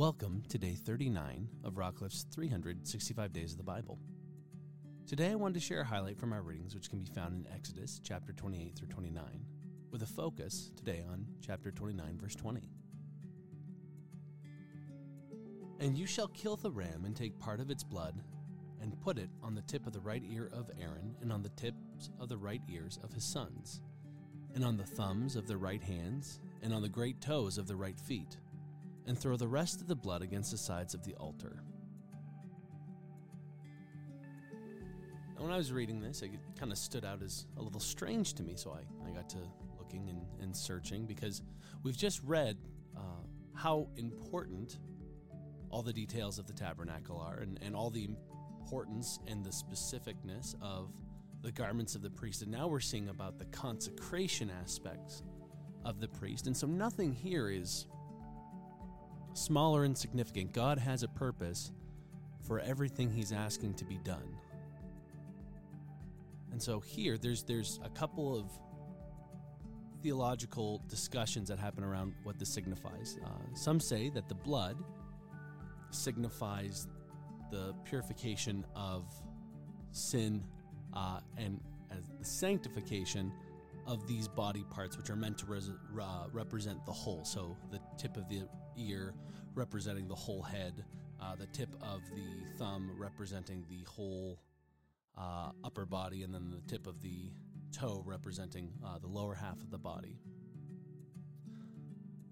[0.00, 3.98] Welcome to day 39 of Rockcliffe's 365 Days of the Bible.
[5.06, 7.52] Today I wanted to share a highlight from our readings, which can be found in
[7.52, 9.22] Exodus chapter 28 through 29,
[9.90, 12.70] with a focus today on chapter 29, verse 20.
[15.80, 18.22] And you shall kill the ram and take part of its blood
[18.80, 21.50] and put it on the tip of the right ear of Aaron and on the
[21.50, 23.82] tips of the right ears of his sons,
[24.54, 27.76] and on the thumbs of their right hands and on the great toes of the
[27.76, 28.38] right feet
[29.10, 31.64] and throw the rest of the blood against the sides of the altar.
[35.36, 38.34] Now, when I was reading this, it kind of stood out as a little strange
[38.34, 39.38] to me, so I, I got to
[39.78, 41.42] looking and, and searching because
[41.82, 42.56] we've just read
[42.96, 43.00] uh,
[43.52, 44.78] how important
[45.70, 48.08] all the details of the tabernacle are and, and all the
[48.60, 50.92] importance and the specificness of
[51.42, 52.42] the garments of the priest.
[52.42, 55.24] And now we're seeing about the consecration aspects
[55.84, 56.46] of the priest.
[56.46, 57.86] And so nothing here is
[59.34, 61.72] small or insignificant, God has a purpose
[62.46, 64.36] for everything He's asking to be done.
[66.52, 68.50] And so here, there's there's a couple of
[70.02, 73.18] theological discussions that happen around what this signifies.
[73.24, 74.76] Uh, some say that the blood
[75.90, 76.88] signifies
[77.50, 79.04] the purification of
[79.92, 80.42] sin
[80.94, 83.32] uh, and as the sanctification
[83.86, 87.24] of these body parts, which are meant to res- uh, represent the whole.
[87.24, 88.42] So the tip of the
[88.76, 89.14] ear
[89.54, 90.84] representing the whole head,
[91.20, 94.40] uh, the tip of the thumb representing the whole
[95.18, 97.30] uh, upper body, and then the tip of the
[97.72, 100.18] toe representing uh, the lower half of the body.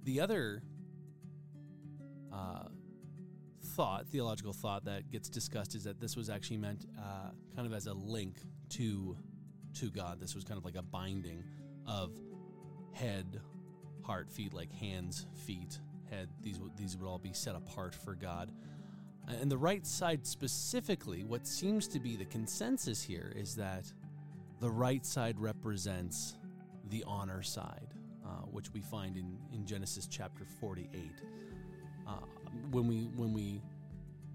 [0.05, 0.63] The other
[2.33, 2.69] uh,
[3.63, 7.73] thought, theological thought that gets discussed is that this was actually meant uh, kind of
[7.73, 8.37] as a link
[8.71, 9.17] to
[9.75, 10.21] to God.
[10.21, 11.45] This was kind of like a binding
[11.87, 12.13] of
[12.93, 13.41] head,
[14.03, 15.79] heart, feet, like hands, feet,
[16.11, 16.29] head.
[16.43, 18.53] These these would all be set apart for God.
[19.29, 23.93] And the right side specifically, what seems to be the consensus here is that
[24.61, 26.37] the right side represents
[26.89, 27.89] the honor side,
[28.25, 31.13] uh, which we find in, in Genesis chapter 48.
[32.07, 32.13] Uh,
[32.71, 33.61] when we when we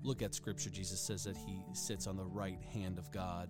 [0.04, 3.50] look at Scripture, Jesus says that he sits on the right hand of God.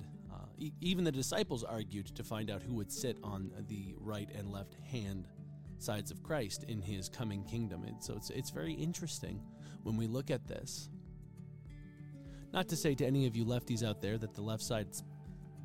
[0.82, 4.76] Even the disciples argued to find out who would sit on the right and left
[4.90, 5.28] hand
[5.78, 7.84] sides of Christ in his coming kingdom.
[7.84, 9.42] And so it's, it's very interesting
[9.84, 10.90] when we look at this.
[12.54, 15.04] Not to say to any of you lefties out there that the left side's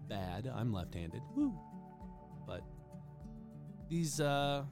[0.09, 0.51] bad.
[0.53, 1.23] I'm left handed.
[1.37, 1.55] Woo!
[2.47, 2.63] But
[3.89, 4.65] these, uh,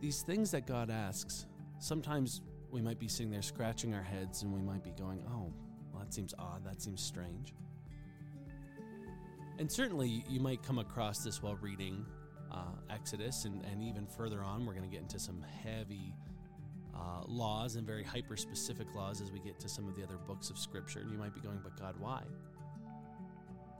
[0.00, 1.46] these things that God asks,
[1.78, 5.52] sometimes we might be sitting there scratching our heads and we might be going, oh,
[6.04, 6.62] that seems odd.
[6.64, 7.54] That seems strange.
[9.58, 12.04] And certainly you might come across this while reading
[12.52, 12.58] uh,
[12.90, 14.66] Exodus and, and even further on.
[14.66, 16.12] We're going to get into some heavy
[16.94, 20.18] uh, laws and very hyper specific laws as we get to some of the other
[20.26, 21.00] books of Scripture.
[21.00, 22.22] And you might be going, but God, why?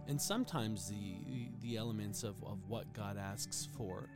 [0.08, 4.08] And sometimes the, the elements of, of what God asks for,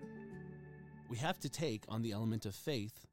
[1.10, 3.06] we have to take on the element of faith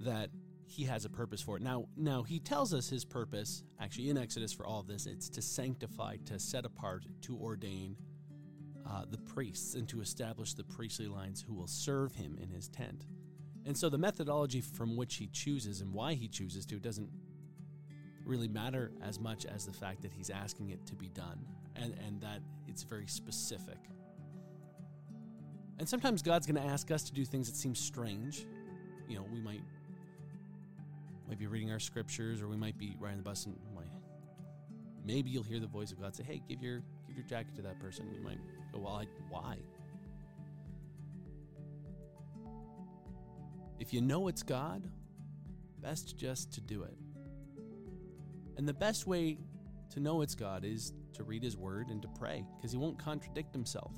[0.00, 0.28] that
[0.66, 1.62] he has a purpose for it.
[1.62, 5.06] Now, now he tells us his purpose actually in Exodus for all of this.
[5.06, 7.96] It's to sanctify, to set apart, to ordain
[8.88, 12.68] uh, the priests, and to establish the priestly lines who will serve him in his
[12.68, 13.06] tent.
[13.66, 17.08] And so the methodology from which he chooses and why he chooses to doesn't
[18.24, 21.44] really matter as much as the fact that he's asking it to be done
[21.76, 23.78] and, and that it's very specific.
[25.78, 28.46] And sometimes God's going to ask us to do things that seem strange.
[29.08, 29.62] You know, we might
[31.28, 33.86] might be reading our scriptures, or we might be riding the bus and might,
[35.04, 37.62] maybe you'll hear the voice of God say, "Hey, give your give your jacket to
[37.62, 38.38] that person." You might
[38.72, 39.58] go, "Well, I, why?"
[43.78, 44.82] If you know it's God,
[45.82, 46.96] best just to do it.
[48.56, 49.38] And the best way
[49.90, 52.98] to know it's God is to read His Word and to pray, because He won't
[52.98, 53.92] contradict Himself.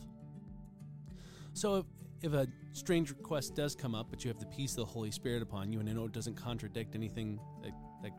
[1.53, 1.87] So if,
[2.23, 5.11] if a strange request does come up, but you have the peace of the Holy
[5.11, 7.73] Spirit upon you, and I know it doesn't contradict anything that,
[8.03, 8.13] that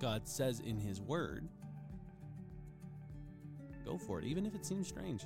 [0.00, 1.48] God says in His Word,
[3.84, 5.24] go for it, even if it seems strange.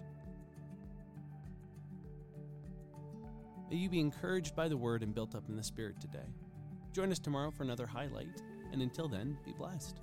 [3.71, 6.29] May you be encouraged by the Word and built up in the Spirit today.
[6.93, 8.43] Join us tomorrow for another highlight,
[8.73, 10.01] and until then, be blessed.